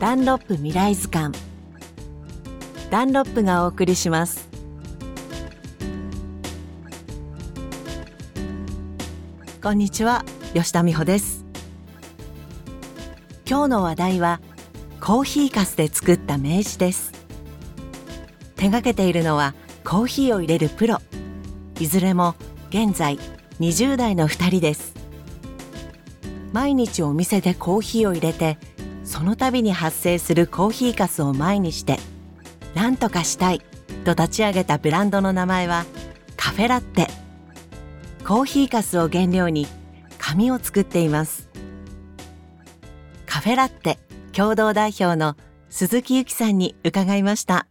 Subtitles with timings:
[0.00, 1.36] ダンロップ未来図鑑。
[2.88, 4.48] ダンロップがお送りします。
[9.60, 10.24] こんにちは
[10.54, 11.44] 吉田美穂です。
[13.44, 14.40] 今日の話題は
[15.00, 17.10] コーヒーかすで作った名刺です。
[18.54, 19.52] 手掛けているのは
[19.84, 20.98] コーヒーを入れるプロ。
[21.80, 22.36] いずれも
[22.68, 23.18] 現在
[23.58, 24.94] 20代の2人です。
[26.52, 28.58] 毎日お店でコーヒーを入れて
[29.08, 31.98] その度に発生するコーヒーかすを前にして
[32.74, 33.62] 何とかしたい
[34.04, 35.86] と立ち上げたブランドの名前は
[36.36, 37.08] カフェラッテ。
[38.24, 39.66] コーヒーかすを原料に
[40.18, 41.48] 紙を作っています。
[43.24, 43.98] カフェラッテ
[44.32, 45.36] 共同代表の
[45.70, 47.66] 鈴木由紀さんに伺いました。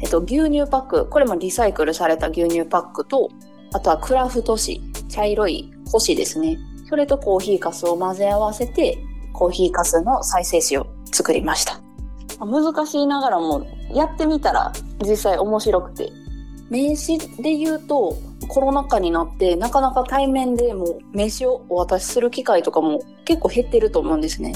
[0.00, 3.28] えっと、牛乳パック、これもリサイクルされた牛乳パックと、
[3.74, 6.58] あとはクラフト紙、茶色い干しですね。
[6.88, 8.98] それとコーヒーかすを混ぜ合わせて、
[9.34, 11.80] コーヒーかすの再生紙を作りました。
[12.40, 16.10] 難しいながらも、やってみたら実際面白くて。
[16.70, 18.16] 名刺で言うと、
[18.48, 24.54] コロナ禍になってなかなか対面でも名刺をお渡しする機会とかも結構減ってると思うんですね。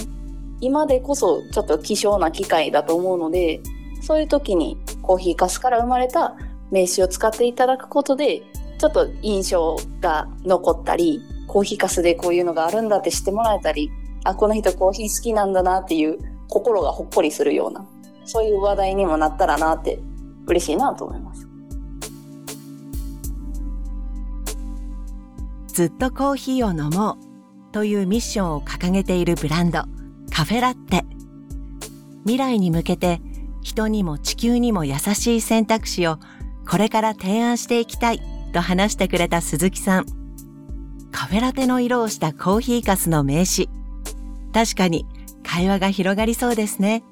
[0.60, 3.60] 今でこそちょっと希少な機会だと思うので、
[4.02, 6.36] そういう時にコーヒーかすから生まれた
[6.70, 8.42] 名刺を使っていただくことで、
[8.78, 13.90] ちょっと印象が残ったり、コーヒーかすでこういうのがあるんだって知ってもらえたり、
[14.24, 17.86] あ、この人コーヒー好きなんだなっていう心がほっこりするような、
[18.25, 20.00] そういう話題にもなったらなって
[20.47, 21.48] 嬉しいなと思います。
[25.69, 29.84] ずっとコーヒーを飲もうというミッションを掲げているブランド
[30.34, 31.05] カフェラッテ。
[32.25, 33.20] 未来に向けて
[33.62, 36.19] 人にも地球にも優しい選択肢を
[36.69, 38.20] これから提案していきたい
[38.53, 40.06] と話してくれた鈴木さん。
[41.12, 43.69] カフェラテの色をしたコーヒーかすの名刺。
[44.52, 45.06] 確かに
[45.42, 47.02] 会話が広がりそうですね。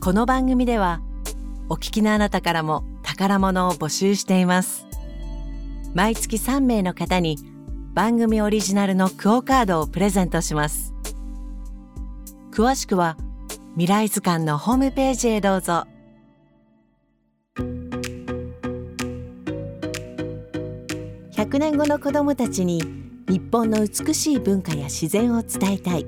[0.00, 1.02] この番組では
[1.68, 4.86] お聞きのあなたからも宝物を募集しています。
[5.94, 7.36] 毎月3名の方に
[7.94, 10.94] 番組オリジナルのクオカードをプレゼントします。
[12.52, 13.16] 詳しくは
[13.72, 15.84] 未来図鑑のホームページへどうぞ。
[21.48, 22.78] 100年後の子どもたちに
[23.26, 26.06] 日本の美しい文化や自然を伝えたい。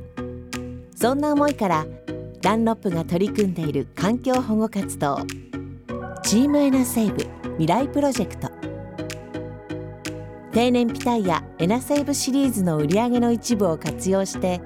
[0.95, 1.87] そんな思いから
[2.43, 5.19] ダンロップが取り組んでいる環境保護活動
[6.23, 8.51] チームエナセーブ未来プロジェクト
[10.53, 14.61] 定年ピタイヤエナセーブシリーズの売り上げの一部を活用して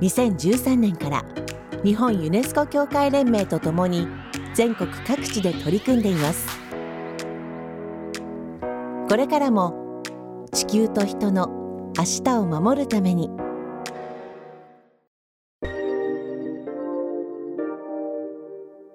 [0.00, 1.26] 2013年から
[1.84, 4.08] 日本ユネスコ協会連盟とともに
[4.54, 6.46] 全国各地で取り組んでいます。
[9.10, 9.85] これからも
[10.52, 13.30] 地球と人の明日を守るために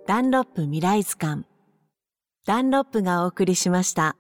[0.08, 1.46] ダンロップ未来図鑑
[2.46, 4.18] ダンロップがお送りしました。